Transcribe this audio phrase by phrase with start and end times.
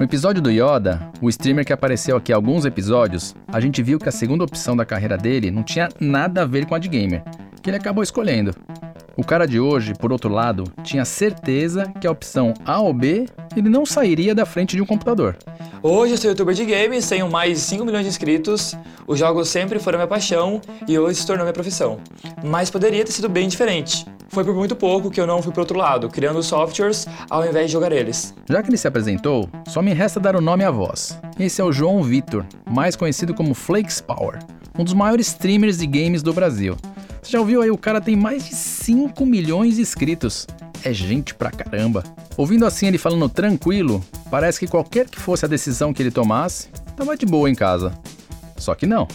[0.00, 4.08] No episódio do Yoda, o streamer que apareceu aqui alguns episódios, a gente viu que
[4.08, 7.22] a segunda opção da carreira dele não tinha nada a ver com a de gamer,
[7.62, 8.54] que ele acabou escolhendo.
[9.14, 13.26] O cara de hoje, por outro lado, tinha certeza que a opção A ou B
[13.54, 15.36] ele não sairia da frente de um computador.
[15.82, 18.74] Hoje eu sou youtuber de games, tenho mais de 5 milhões de inscritos,
[19.06, 22.00] os jogos sempre foram minha paixão e hoje se tornou minha profissão.
[22.42, 24.06] Mas poderia ter sido bem diferente.
[24.30, 27.66] Foi por muito pouco que eu não fui pro outro lado, criando softwares ao invés
[27.66, 28.32] de jogar eles.
[28.48, 31.18] Já que ele se apresentou, só me resta dar o nome à voz.
[31.36, 34.38] Esse é o João Vitor, mais conhecido como Flakes Power,
[34.78, 36.76] um dos maiores streamers de games do Brasil.
[37.20, 37.72] Você já ouviu aí?
[37.72, 40.46] O cara tem mais de 5 milhões de inscritos.
[40.84, 42.04] É gente pra caramba.
[42.36, 46.68] Ouvindo assim ele falando tranquilo, parece que qualquer que fosse a decisão que ele tomasse,
[46.96, 47.92] tava de boa em casa.
[48.56, 49.08] Só que não.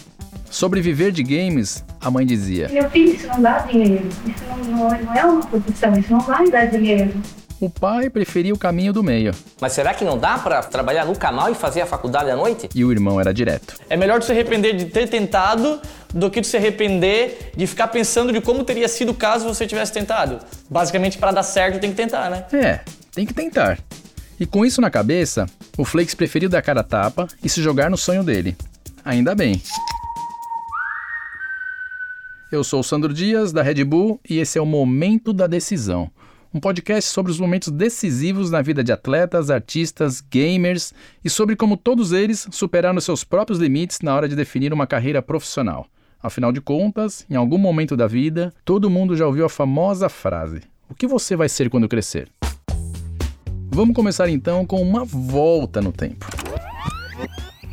[0.55, 4.07] Sobreviver de games, a mãe dizia: Meu filho, isso não dá dinheiro.
[4.25, 7.11] Isso não, não, não é uma profissão, isso não vai dar dinheiro.
[7.59, 9.33] O pai preferia o caminho do meio.
[9.59, 12.69] Mas será que não dá para trabalhar no canal e fazer a faculdade à noite?
[12.73, 13.75] E o irmão era direto.
[13.89, 15.77] É melhor se arrepender de ter tentado
[16.13, 20.39] do que se arrepender de ficar pensando de como teria sido caso você tivesse tentado.
[20.69, 22.45] Basicamente, para dar certo, tem que tentar, né?
[22.53, 22.79] É,
[23.13, 23.77] tem que tentar.
[24.39, 25.47] E com isso na cabeça,
[25.77, 28.55] o Flakes preferiu dar cara a tapa e se jogar no sonho dele.
[29.03, 29.61] Ainda bem.
[32.55, 36.09] Eu sou o Sandro Dias, da Red Bull, e esse é o Momento da Decisão
[36.53, 41.75] um podcast sobre os momentos decisivos na vida de atletas, artistas, gamers e sobre como
[41.75, 45.85] todos eles superaram seus próprios limites na hora de definir uma carreira profissional.
[46.23, 50.61] Afinal de contas, em algum momento da vida, todo mundo já ouviu a famosa frase:
[50.89, 52.29] O que você vai ser quando crescer?
[53.67, 56.25] Vamos começar então com uma volta no tempo.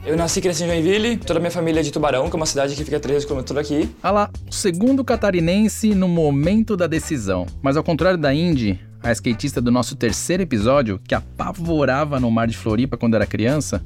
[0.05, 2.37] Eu nasci e cresci em Joinville, toda a minha família é de Tubarão, que é
[2.37, 3.89] uma cidade que fica a 3 km daqui.
[4.03, 7.47] Ah lá, o segundo catarinense no momento da decisão.
[7.63, 12.49] Mas ao contrário da Indy, a skatista do nosso terceiro episódio, que apavorava no mar
[12.49, 13.81] de Floripa quando era criança,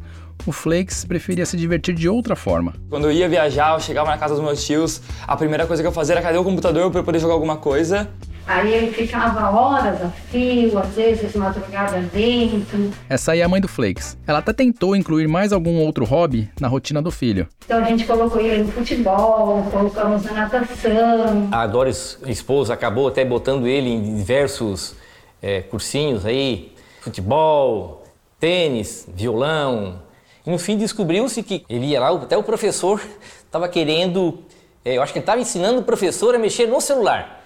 [0.46, 2.72] o Flakes preferia se divertir de outra forma.
[2.88, 5.86] Quando eu ia viajar, eu chegava na casa dos meus tios, a primeira coisa que
[5.86, 8.08] eu fazia era cadê o computador para poder jogar alguma coisa.
[8.46, 12.92] Aí ele ficava horas a fio, às vezes madrugada dentro.
[13.08, 14.16] Essa aí é a mãe do Flakes.
[14.24, 17.48] Ela até tentou incluir mais algum outro hobby na rotina do filho.
[17.64, 21.48] Então a gente colocou ele no futebol, colocamos na natação.
[21.50, 24.94] A Doris, esposa, acabou até botando ele em diversos
[25.42, 28.04] é, cursinhos aí, futebol,
[28.38, 30.02] tênis, violão.
[30.46, 33.00] E no fim descobriu-se que ele ia lá, até o professor
[33.44, 34.38] estava querendo,
[34.84, 37.45] é, eu acho que ele estava ensinando o professor a mexer no celular.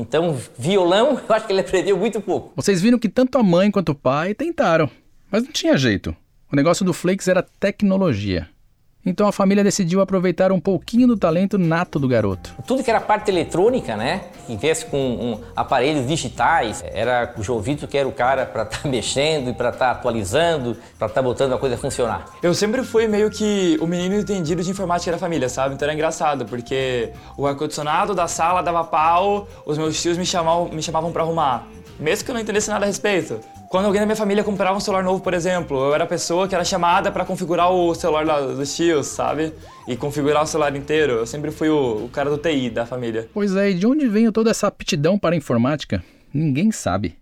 [0.00, 2.52] Então, violão, eu acho que ele aprendeu muito pouco.
[2.56, 4.90] Vocês viram que tanto a mãe quanto o pai tentaram,
[5.30, 6.16] mas não tinha jeito.
[6.50, 8.48] O negócio do Flakes era tecnologia.
[9.04, 12.54] Então a família decidiu aproveitar um pouquinho do talento nato do garoto.
[12.66, 14.24] Tudo que era parte eletrônica, né?
[14.46, 18.64] Que viesse com um, aparelhos digitais, era o João Vitor que era o cara para
[18.64, 21.78] estar tá mexendo e para estar tá atualizando, para estar tá botando a coisa a
[21.78, 22.26] funcionar.
[22.42, 25.74] Eu sempre fui meio que o menino entendido de informática da família, sabe?
[25.74, 30.68] Então era engraçado, porque o ar-condicionado da sala dava pau, os meus tios me chamavam,
[30.68, 31.66] me chamavam para arrumar,
[31.98, 33.40] mesmo que eu não entendesse nada a respeito.
[33.70, 36.48] Quando alguém da minha família comprava um celular novo, por exemplo, eu era a pessoa
[36.48, 39.52] que era chamada para configurar o celular dos tios, sabe?
[39.86, 41.12] E configurar o celular inteiro.
[41.12, 43.30] Eu sempre fui o, o cara do TI da família.
[43.32, 46.02] Pois é, e de onde veio toda essa aptidão para a informática?
[46.34, 47.16] Ninguém sabe.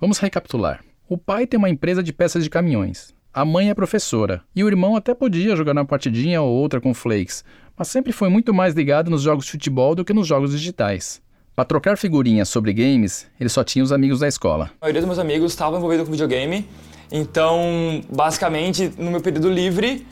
[0.00, 0.84] Vamos recapitular.
[1.08, 3.14] O pai tem uma empresa de peças de caminhões.
[3.32, 4.42] A mãe é professora.
[4.52, 7.44] E o irmão até podia jogar uma partidinha ou outra com flakes,
[7.78, 11.22] mas sempre foi muito mais ligado nos jogos de futebol do que nos jogos digitais.
[11.54, 14.72] Para trocar figurinhas sobre games, ele só tinha os amigos da escola.
[14.80, 16.68] A maioria dos meus amigos estavam envolvidos com videogame,
[17.12, 20.04] então, basicamente, no meu período livre,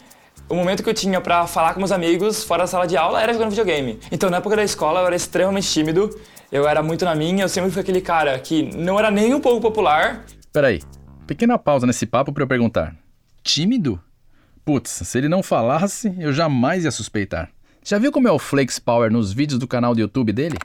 [0.48, 3.20] o momento que eu tinha para falar com meus amigos fora da sala de aula
[3.20, 3.98] era jogando videogame.
[4.12, 6.16] Então, na época da escola, eu era extremamente tímido,
[6.52, 9.41] eu era muito na minha, eu sempre fui aquele cara que não era nem um
[9.41, 10.25] pouco popular.
[10.52, 10.81] Peraí,
[11.26, 12.94] pequena pausa nesse papo para eu perguntar.
[13.42, 14.00] Tímido?
[14.64, 17.50] Putz, se ele não falasse, eu jamais ia suspeitar.
[17.84, 20.56] Já viu como é o Flakes Power nos vídeos do canal do YouTube dele?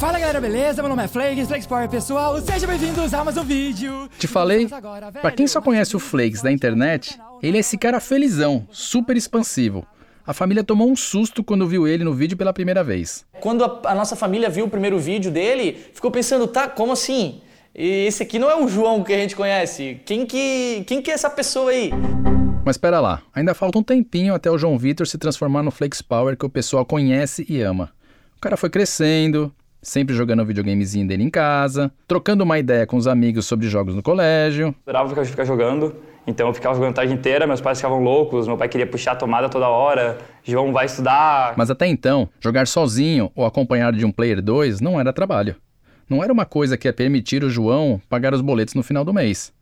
[0.00, 0.80] Fala galera, beleza?
[0.80, 4.08] Meu nome é Flakes, Flakes Power pessoal, sejam bem-vindos a mais um vídeo.
[4.18, 4.66] Te falei?
[5.20, 9.86] Pra quem só conhece o Flakes da internet, ele é esse cara felizão, super expansivo.
[10.26, 13.26] A família tomou um susto quando viu ele no vídeo pela primeira vez.
[13.40, 17.42] Quando a, a nossa família viu o primeiro vídeo dele, ficou pensando, tá, como assim?
[17.74, 20.00] E esse aqui não é o João que a gente conhece.
[20.06, 21.90] Quem que, quem que é essa pessoa aí?
[22.64, 26.00] Mas espera lá, ainda falta um tempinho até o João Vitor se transformar no Flakes
[26.00, 27.92] Power que o pessoal conhece e ama.
[28.38, 32.96] O cara foi crescendo, sempre jogando o videogamezinho dele em casa, trocando uma ideia com
[32.96, 34.74] os amigos sobre jogos no colégio.
[34.86, 35.94] Adorava ficar jogando,
[36.26, 39.12] então eu ficava jogando a tarde inteira, meus pais ficavam loucos, meu pai queria puxar
[39.12, 41.54] a tomada toda hora, João vai estudar.
[41.56, 45.56] Mas até então, jogar sozinho ou acompanhado de um player 2 não era trabalho.
[46.08, 49.14] Não era uma coisa que ia permitir o João pagar os boletos no final do
[49.14, 49.52] mês.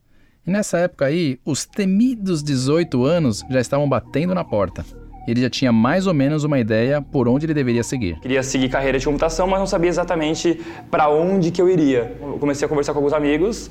[0.47, 4.83] E nessa época aí, os temidos 18 anos já estavam batendo na porta.
[5.29, 8.19] Ele já tinha mais ou menos uma ideia por onde ele deveria seguir.
[8.21, 10.59] Queria seguir carreira de computação, mas não sabia exatamente
[10.91, 12.17] para onde que eu iria.
[12.19, 13.69] Eu comecei a conversar com alguns amigos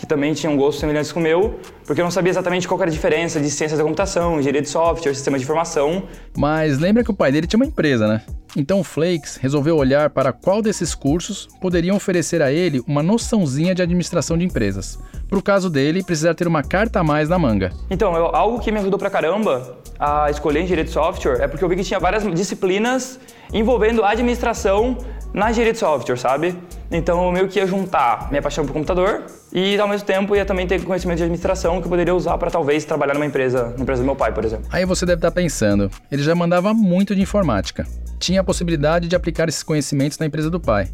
[0.00, 2.88] que também tinham gostos semelhantes com o meu, porque eu não sabia exatamente qual era
[2.88, 6.04] a diferença de ciências da computação, engenharia de software, sistema de informação.
[6.34, 8.22] Mas lembra que o pai dele tinha uma empresa, né?
[8.56, 13.74] Então o Flakes resolveu olhar para qual desses cursos poderiam oferecer a ele uma noçãozinha
[13.74, 14.98] de administração de empresas.
[15.28, 17.70] Para o caso dele, precisar ter uma carta a mais na manga.
[17.90, 21.62] Então, eu, algo que me ajudou pra caramba a escolher engenharia de software é porque
[21.62, 23.20] eu vi que tinha várias disciplinas
[23.52, 24.96] envolvendo administração
[25.32, 26.56] na engenharia de software, sabe?
[26.90, 30.44] Então eu meio que ia juntar minha paixão por computador e ao mesmo tempo ia
[30.44, 33.82] também ter conhecimento de administração que eu poderia usar para talvez trabalhar numa empresa, na
[33.82, 34.66] empresa do meu pai, por exemplo.
[34.70, 37.86] Aí você deve estar pensando, ele já mandava muito de informática.
[38.18, 40.88] Tinha a possibilidade de aplicar esses conhecimentos na empresa do pai.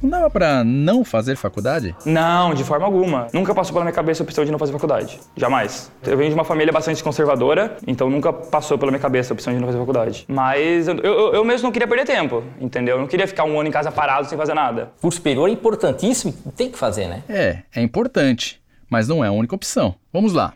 [0.00, 1.94] Não dava pra não fazer faculdade?
[2.04, 3.26] Não, de forma alguma.
[3.32, 5.18] Nunca passou pela minha cabeça a opção de não fazer faculdade.
[5.36, 5.90] Jamais.
[6.06, 9.52] Eu venho de uma família bastante conservadora, então nunca passou pela minha cabeça a opção
[9.52, 10.24] de não fazer faculdade.
[10.28, 12.94] Mas eu, eu, eu mesmo não queria perder tempo, entendeu?
[12.94, 14.92] Eu não queria ficar um ano em casa parado sem fazer nada.
[15.00, 17.24] Curso superior é importantíssimo, tem que fazer, né?
[17.28, 19.96] É, é importante, mas não é a única opção.
[20.12, 20.52] Vamos lá.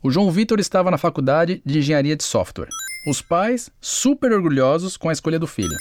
[0.00, 2.68] O João Vitor estava na faculdade de engenharia de software.
[3.08, 5.76] Os pais super orgulhosos com a escolha do filho.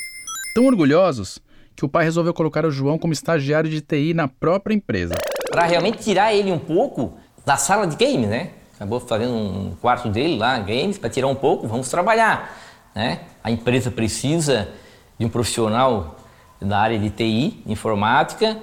[0.56, 1.40] Tão orgulhosos
[1.76, 5.16] que o pai resolveu colocar o João como estagiário de TI na própria empresa.
[5.52, 7.14] Para realmente tirar ele um pouco
[7.46, 8.52] da sala de games, né?
[8.76, 12.58] Acabou fazendo um quarto dele lá, games, para tirar um pouco, vamos trabalhar,
[12.96, 13.22] né?
[13.44, 14.70] A empresa precisa
[15.18, 16.18] de um profissional
[16.60, 18.58] da área de TI, informática,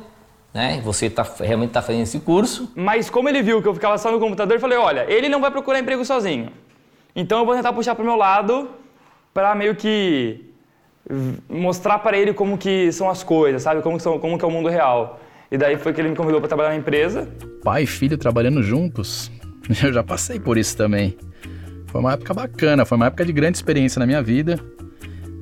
[0.53, 0.81] né?
[0.85, 2.73] Você tá, realmente está fazendo esse curso.
[2.75, 5.41] Mas como ele viu que eu ficava só no computador, eu falei, olha, ele não
[5.41, 6.51] vai procurar emprego sozinho.
[7.15, 8.71] Então eu vou tentar puxar pro meu lado
[9.33, 10.50] para meio que
[11.49, 13.83] mostrar para ele como que são as coisas, sabe?
[13.83, 15.21] Como que, são, como que é o mundo real.
[15.51, 17.29] E daí foi que ele me convidou para trabalhar na empresa.
[17.65, 19.31] Pai e filho trabalhando juntos.
[19.83, 21.17] Eu já passei por isso também.
[21.87, 24.61] Foi uma época bacana, foi uma época de grande experiência na minha vida.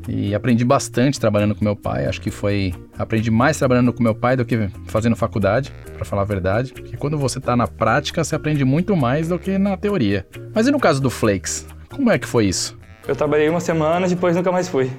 [0.09, 2.07] E aprendi bastante trabalhando com meu pai.
[2.07, 2.73] Acho que foi.
[2.97, 6.73] Aprendi mais trabalhando com meu pai do que fazendo faculdade, para falar a verdade.
[6.73, 10.27] Porque quando você tá na prática, você aprende muito mais do que na teoria.
[10.55, 11.67] Mas e no caso do Flakes?
[11.91, 12.79] Como é que foi isso?
[13.07, 14.91] Eu trabalhei uma semana, depois nunca mais fui.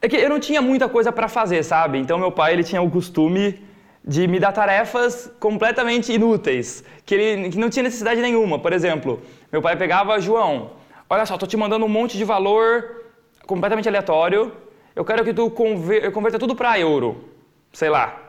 [0.00, 1.98] É que eu não tinha muita coisa para fazer, sabe?
[1.98, 3.60] Então meu pai ele tinha o costume
[4.04, 8.58] de me dar tarefas completamente inúteis, que ele que não tinha necessidade nenhuma.
[8.58, 10.70] Por exemplo, meu pai pegava João,
[11.10, 13.04] olha só, tô te mandando um monte de valor
[13.46, 14.52] completamente aleatório.
[14.94, 17.24] Eu quero que tu conver, converta tudo para euro,
[17.72, 18.27] sei lá.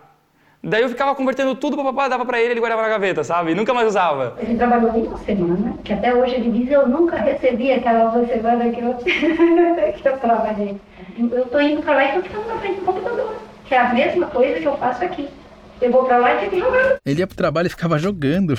[0.61, 3.51] Daí eu ficava convertendo tudo para papai, dava para ele, ele guardava na gaveta, sabe?
[3.51, 4.35] E nunca mais usava.
[4.39, 8.69] Ele trabalhou uma semana, que até hoje ele diz, eu nunca recebi aquela uma semana
[8.69, 8.93] que eu,
[9.93, 10.75] que eu trabalhei.
[11.17, 13.35] Eu tô indo para lá e tô ficando na frente do computador,
[13.65, 15.29] que é a mesma coisa que eu faço aqui.
[15.81, 16.97] Eu vou para lá e fico jogando.
[17.05, 18.55] Ele ia pro trabalho e ficava jogando.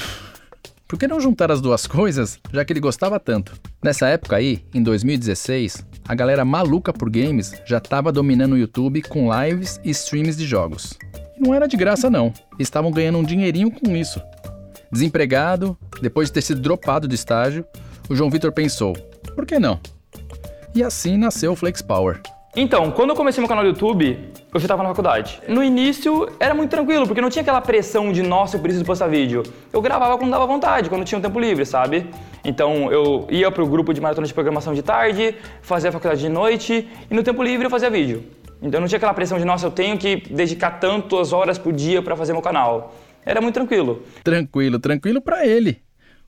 [0.89, 3.53] Por que não juntar as duas coisas, já que ele gostava tanto?
[3.85, 9.03] Nessa época aí, em 2016, a galera maluca por games já estava dominando o YouTube
[9.03, 10.99] com lives e streams de jogos.
[11.41, 14.21] Não era de graça não, estavam ganhando um dinheirinho com isso.
[14.93, 17.65] Desempregado, depois de ter sido dropado do estágio,
[18.11, 18.93] o João Vitor pensou,
[19.35, 19.81] por que não?
[20.75, 22.21] E assim nasceu o Flex Power.
[22.55, 24.19] Então, quando eu comecei meu canal do YouTube,
[24.53, 25.41] eu já estava na faculdade.
[25.49, 29.07] No início era muito tranquilo, porque não tinha aquela pressão de nossa, eu preciso postar
[29.07, 29.43] vídeo.
[29.73, 32.11] Eu gravava quando dava vontade, quando tinha um tempo livre, sabe?
[32.45, 36.29] Então eu ia pro grupo de maratona de programação de tarde, fazia a faculdade de
[36.29, 38.25] noite e no tempo livre eu fazia vídeo.
[38.63, 42.03] Então não tinha aquela pressão de nossa, eu tenho que dedicar tantas horas por dia
[42.03, 42.95] para fazer meu canal.
[43.25, 44.03] Era muito tranquilo.
[44.23, 45.83] Tranquilo, tranquilo para ele.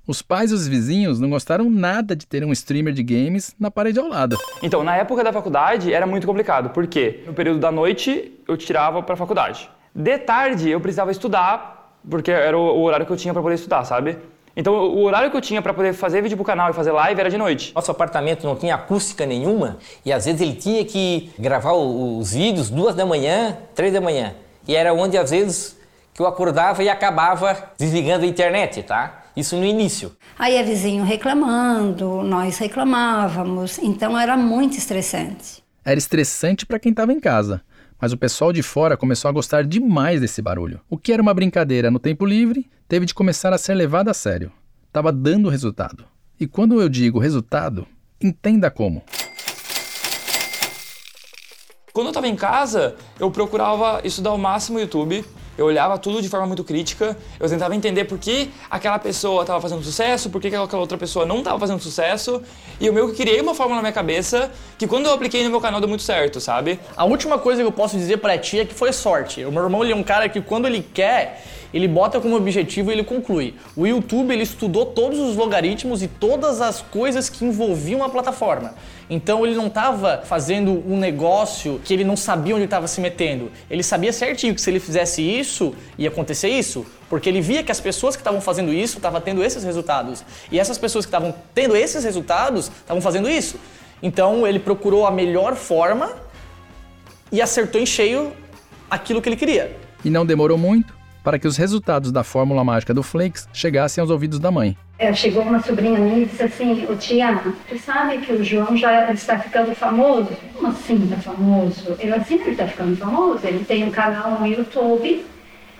[0.06, 3.70] Os pais e os vizinhos não gostaram nada de ter um streamer de games na
[3.70, 4.36] parede ao lado.
[4.60, 9.00] Então, na época da faculdade era muito complicado, porque no período da noite eu tirava
[9.00, 9.70] para faculdade.
[9.94, 13.84] De tarde eu precisava estudar, porque era o horário que eu tinha para poder estudar,
[13.84, 14.16] sabe?
[14.56, 17.20] Então, o horário que eu tinha para poder fazer vídeo pro canal e fazer live
[17.20, 17.72] era de noite.
[17.74, 22.68] Nosso apartamento não tinha acústica nenhuma e às vezes ele tinha que gravar os vídeos
[22.68, 24.34] duas da manhã, três da manhã.
[24.68, 25.76] E era onde às vezes
[26.14, 29.24] que eu acordava e acabava desligando a internet, tá?
[29.34, 30.14] Isso no início.
[30.38, 35.62] Aí é vizinho reclamando, nós reclamávamos, então era muito estressante.
[35.84, 37.62] Era estressante para quem estava em casa,
[38.02, 40.80] mas o pessoal de fora começou a gostar demais desse barulho.
[40.90, 44.14] O que era uma brincadeira no tempo livre teve de começar a ser levado a
[44.14, 44.50] sério.
[44.92, 46.04] Tava dando resultado.
[46.40, 47.86] E quando eu digo resultado,
[48.20, 49.04] entenda como.
[51.92, 55.24] Quando eu estava em casa, eu procurava estudar ao máximo o YouTube,
[55.56, 59.60] eu olhava tudo de forma muito crítica, eu tentava entender por que aquela pessoa estava
[59.60, 62.42] fazendo sucesso, por que aquela outra pessoa não estava fazendo sucesso,
[62.80, 65.50] e eu meio que criei uma fórmula na minha cabeça que quando eu apliquei no
[65.50, 66.80] meu canal deu muito certo, sabe?
[66.96, 69.44] A última coisa que eu posso dizer pra ti é que foi sorte.
[69.44, 72.90] O meu irmão ele é um cara que quando ele quer, ele bota como objetivo
[72.90, 73.54] e ele conclui.
[73.74, 78.74] O YouTube ele estudou todos os logaritmos e todas as coisas que envolviam a plataforma.
[79.08, 83.50] Então ele não estava fazendo um negócio que ele não sabia onde estava se metendo.
[83.70, 86.84] Ele sabia certinho que se ele fizesse isso, ia acontecer isso.
[87.08, 90.24] Porque ele via que as pessoas que estavam fazendo isso estavam tendo esses resultados.
[90.50, 93.56] E essas pessoas que estavam tendo esses resultados estavam fazendo isso.
[94.02, 96.12] Então ele procurou a melhor forma
[97.30, 98.32] e acertou em cheio
[98.90, 99.76] aquilo que ele queria.
[100.04, 104.10] E não demorou muito para que os resultados da fórmula mágica do Flakes chegassem aos
[104.10, 104.76] ouvidos da mãe.
[104.98, 107.34] É, chegou uma sobrinha minha e disse assim, ô tia,
[107.68, 110.28] você sabe que o João já está ficando famoso?
[110.54, 111.96] Como assim está famoso?
[111.98, 113.40] Eu assim, ele está ficando famoso.
[113.44, 115.24] Ele tem um canal no YouTube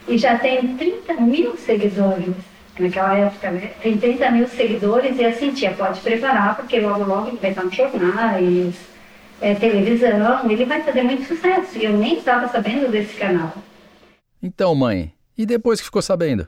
[0.09, 2.35] e já tem 30 mil seguidores.
[2.79, 3.71] Naquela época, né?
[3.83, 7.65] Tem 30 mil seguidores e assim, tia, pode preparar, porque logo logo ele vai estar
[7.65, 8.75] nos jornais,
[9.41, 11.79] é, televisão, ele vai fazer muito sucesso.
[11.79, 13.53] E eu nem estava sabendo desse canal.
[14.43, 16.47] Então, mãe, e depois que ficou sabendo?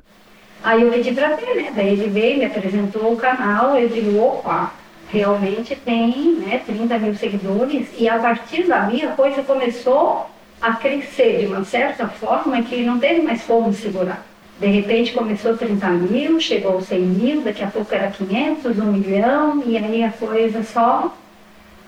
[0.63, 1.73] Aí eu pedi para ver, né?
[1.75, 4.73] Daí ele veio, me apresentou o canal, eu digo, opa,
[5.09, 10.27] realmente tem né, 30 mil seguidores, e a partir dali a coisa começou
[10.61, 14.25] a crescer de uma certa forma que não teve mais como segurar.
[14.59, 19.63] De repente começou 30 mil, chegou 100 mil, daqui a pouco era 500, 1 milhão,
[19.67, 21.13] e aí a coisa só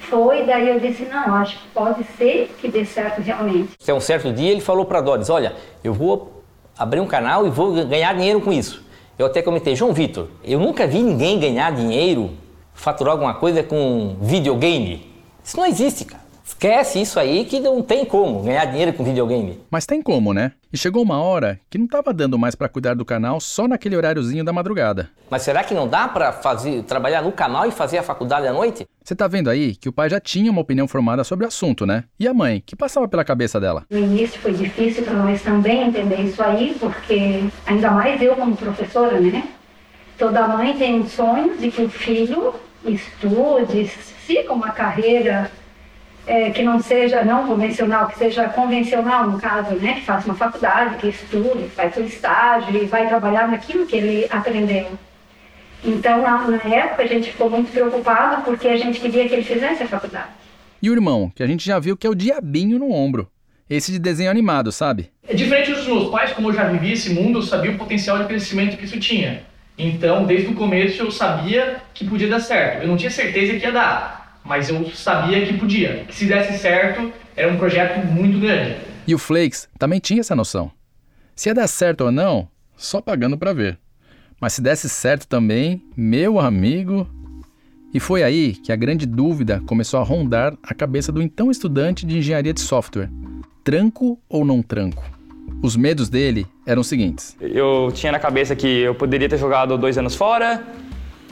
[0.00, 0.42] foi.
[0.44, 3.70] Daí eu disse: não, acho que pode ser que dê certo realmente.
[3.80, 6.35] Até um certo dia ele falou para Doris: olha, eu vou
[6.78, 8.84] abrir um canal e vou ganhar dinheiro com isso.
[9.18, 12.30] Eu até comentei, João Vitor, eu nunca vi ninguém ganhar dinheiro,
[12.74, 15.10] faturar alguma coisa com videogame.
[15.42, 16.25] Isso não existe, cara.
[16.46, 19.60] Esquece isso aí que não tem como ganhar dinheiro com videogame.
[19.68, 20.52] Mas tem como, né?
[20.72, 23.96] E chegou uma hora que não estava dando mais para cuidar do canal só naquele
[23.96, 25.10] horáriozinho da madrugada.
[25.28, 28.52] Mas será que não dá para fazer trabalhar no canal e fazer a faculdade à
[28.52, 28.86] noite?
[29.02, 31.84] Você tá vendo aí que o pai já tinha uma opinião formada sobre o assunto,
[31.84, 32.04] né?
[32.18, 33.84] E a mãe, que passava pela cabeça dela?
[33.90, 38.56] No início foi difícil para nós também entender isso aí, porque ainda mais eu como
[38.56, 39.48] professora, né?
[40.16, 43.90] Toda mãe tem um sonho de que o filho estude,
[44.24, 45.50] siga uma carreira
[46.26, 49.94] é, que não seja não convencional, que seja convencional no caso, né?
[49.94, 54.26] Que faça uma faculdade, que estude, faça um estágio e vai trabalhar naquilo que ele
[54.28, 54.86] aprendeu.
[55.84, 59.44] Então, na, na época, a gente ficou muito preocupado porque a gente queria que ele
[59.44, 60.28] fizesse a faculdade.
[60.82, 63.30] E o irmão, que a gente já viu que é o diabinho no ombro.
[63.68, 65.10] Esse de desenho animado, sabe?
[65.28, 68.18] É diferente dos meus pais, como eu já vivi esse mundo, eu sabia o potencial
[68.18, 69.42] de crescimento que isso tinha.
[69.76, 72.82] Então, desde o começo, eu sabia que podia dar certo.
[72.82, 76.04] Eu não tinha certeza que ia dar, mas eu sabia que podia.
[76.04, 78.76] Que se desse certo, era um projeto muito grande.
[79.06, 80.70] E o Flakes também tinha essa noção.
[81.34, 83.78] Se ia dar certo ou não, só pagando para ver.
[84.40, 87.08] Mas se desse certo também, meu amigo.
[87.92, 92.04] E foi aí que a grande dúvida começou a rondar a cabeça do então estudante
[92.04, 93.10] de engenharia de software:
[93.64, 95.04] tranco ou não tranco?
[95.62, 99.78] Os medos dele eram os seguintes: Eu tinha na cabeça que eu poderia ter jogado
[99.78, 100.62] dois anos fora.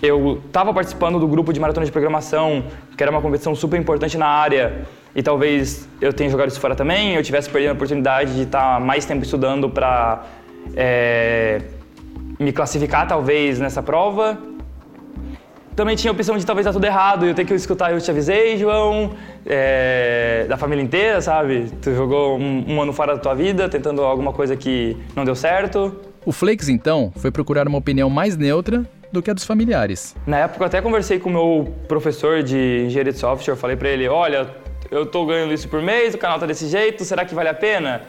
[0.04, 4.18] Eu estava participando do grupo de maratona de programação, que era uma competição super importante
[4.18, 4.82] na área,
[5.16, 7.14] e talvez eu tenha jogado isso fora também.
[7.14, 10.24] Eu tivesse perdido a oportunidade de estar mais tempo estudando para
[10.76, 11.62] é,
[12.38, 14.36] me classificar talvez nessa prova.
[15.74, 18.10] Também tinha a opção de talvez dar tudo errado eu ter que escutar Eu Te
[18.10, 19.12] Avisei, João,
[19.46, 21.72] é, da família inteira, sabe?
[21.80, 25.34] Tu jogou um, um ano fora da tua vida, tentando alguma coisa que não deu
[25.34, 25.96] certo.
[26.26, 28.84] O Flakes, então, foi procurar uma opinião mais neutra
[29.14, 30.14] do que a dos familiares.
[30.26, 33.76] Na época eu até conversei com o meu professor de engenharia de software, eu falei
[33.76, 34.54] para ele, olha,
[34.90, 37.54] eu tô ganhando isso por mês, o canal tá desse jeito, será que vale a
[37.54, 38.02] pena?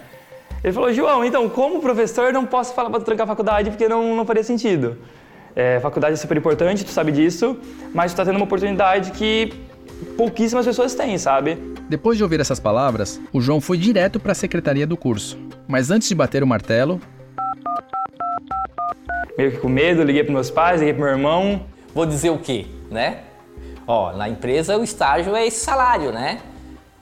[0.63, 4.15] Ele falou, João, então, como professor, não posso falar para trancar a faculdade porque não,
[4.15, 4.97] não faria sentido.
[5.55, 7.57] É, faculdade é super importante, tu sabe disso,
[7.93, 9.53] mas tu tá tendo uma oportunidade que
[10.17, 11.57] pouquíssimas pessoas têm, sabe?
[11.87, 15.37] Depois de ouvir essas palavras, o João foi direto para a secretaria do curso.
[15.67, 16.99] Mas antes de bater o martelo,
[19.37, 21.61] Meio que com medo, liguei para meus pais, liguei para meu irmão.
[21.93, 23.19] Vou dizer o quê, né?
[23.87, 26.39] Ó, na empresa o estágio é esse salário, né?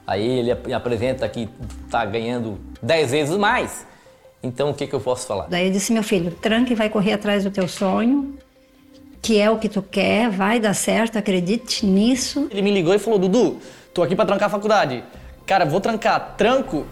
[0.06, 1.48] Aí ele ap- apresenta que
[1.90, 3.86] tá ganhando 10 vezes mais.
[4.42, 5.46] Então o que, que eu posso falar?
[5.48, 8.36] Daí eu disse, meu filho, tranca e vai correr atrás do teu sonho,
[9.22, 12.48] que é o que tu quer, vai dar certo, acredite nisso.
[12.50, 13.58] Ele me ligou e falou: Dudu,
[13.94, 15.02] tô aqui pra trancar a faculdade.
[15.46, 16.84] Cara, vou trancar, tranco.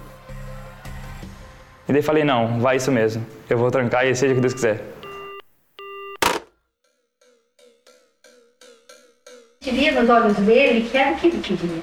[1.88, 3.26] E daí falei, não, vai isso mesmo.
[3.52, 4.80] Eu vou trancar e seja o que Deus quiser.
[9.60, 11.82] A gente via nos olhos dele que era o que ele queria.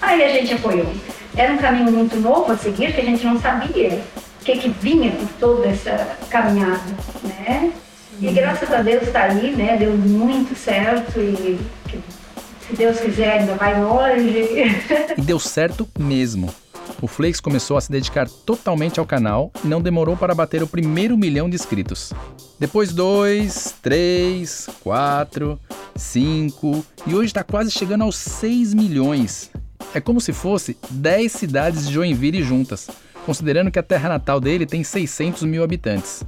[0.00, 0.86] Aí a gente apoiou.
[1.36, 4.00] Era um caminho muito novo a seguir, que a gente não sabia
[4.40, 6.80] o que, que vinha por toda essa caminhada,
[7.24, 7.72] né?
[8.20, 9.78] E graças a Deus está aí, né?
[9.78, 11.58] Deu muito certo e
[12.68, 14.78] se Deus quiser ainda vai longe.
[15.18, 16.54] e deu certo mesmo.
[17.02, 20.66] O Flakes começou a se dedicar totalmente ao canal e não demorou para bater o
[20.66, 22.12] primeiro milhão de inscritos.
[22.58, 25.58] Depois dois, três, quatro,
[25.96, 29.50] cinco e hoje está quase chegando aos 6 milhões.
[29.94, 32.88] É como se fosse 10 cidades de Joinville juntas,
[33.24, 36.22] considerando que a terra natal dele tem 600 mil habitantes.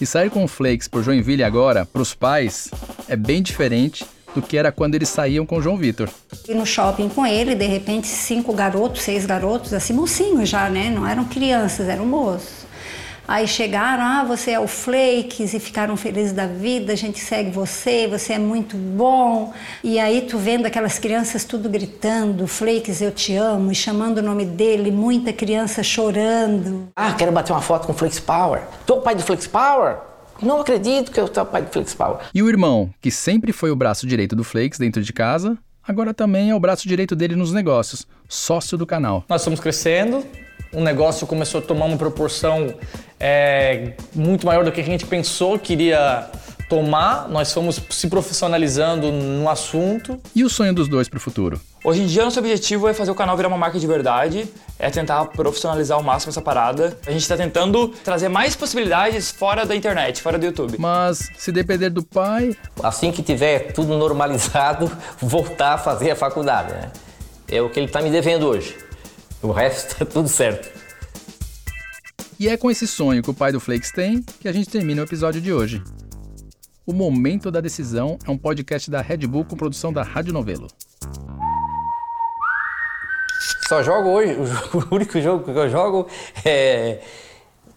[0.00, 2.70] E sair com o Flakes por Joinville agora, para os pais,
[3.08, 4.04] é bem diferente
[4.34, 6.08] do que era quando eles saíam com o João Vitor.
[6.48, 10.90] E no shopping com ele, de repente, cinco garotos, seis garotos, assim, mocinhos já, né?
[10.90, 12.62] Não eram crianças, eram moços.
[13.26, 17.50] Aí chegaram, ah, você é o Flakes, e ficaram felizes da vida, a gente segue
[17.50, 19.52] você, você é muito bom.
[19.82, 24.22] E aí tu vendo aquelas crianças tudo gritando, Flakes, eu te amo, e chamando o
[24.22, 26.88] nome dele, muita criança chorando.
[26.96, 28.62] Ah, quero bater uma foto com o Flex Power.
[28.84, 30.11] Tu é o pai do Flex Power?
[30.40, 32.18] Não acredito que eu sou o pai do Flex Power.
[32.34, 36.14] E o irmão, que sempre foi o braço direito do Flakes dentro de casa, agora
[36.14, 39.24] também é o braço direito dele nos negócios, sócio do canal.
[39.28, 40.24] Nós estamos crescendo,
[40.72, 42.74] o negócio começou a tomar uma proporção
[43.20, 46.30] é, muito maior do que a gente pensou que iria
[46.72, 47.28] tomar.
[47.28, 50.18] Nós fomos se profissionalizando no assunto.
[50.34, 51.60] E o sonho dos dois para o futuro?
[51.84, 54.48] Hoje em dia, nosso objetivo é fazer o canal virar uma marca de verdade,
[54.78, 56.96] é tentar profissionalizar ao máximo essa parada.
[57.06, 60.78] A gente está tentando trazer mais possibilidades fora da internet, fora do YouTube.
[60.78, 62.56] Mas se depender do pai.
[62.82, 66.72] Assim que tiver tudo normalizado, voltar a fazer a faculdade.
[66.72, 66.90] Né?
[67.48, 68.74] É o que ele está me devendo hoje.
[69.42, 70.70] O resto tá tudo certo.
[72.40, 75.02] E é com esse sonho que o pai do Flakes tem que a gente termina
[75.02, 75.82] o episódio de hoje.
[76.84, 80.66] O Momento da Decisão é um podcast da Red Bull com produção da Rádio Novelo.
[83.68, 84.34] Só jogo hoje,
[84.74, 86.08] o único jogo que eu jogo
[86.44, 87.00] é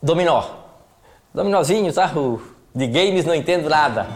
[0.02, 0.44] dominó.
[1.32, 2.12] Dominozinho, tá?
[2.74, 4.08] De games não entendo nada.